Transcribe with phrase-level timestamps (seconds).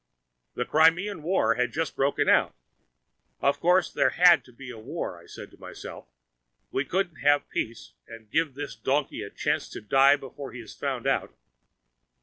[0.55, 2.55] The Crimean war had just broken out.
[3.39, 6.07] Of course there had to be a war, I said to myself:
[6.71, 10.73] we couldn't have peace and give this donkey a chance to die before he is
[10.73, 11.35] found out.